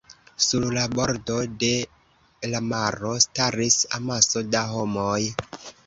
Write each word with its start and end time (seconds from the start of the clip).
Sur 0.45 0.63
la 0.77 0.85
bordo 0.99 1.35
de 1.65 1.69
la 2.55 2.63
maro 2.73 3.15
staris 3.29 3.81
amaso 4.03 4.47
da 4.57 4.69
homoj. 4.77 5.17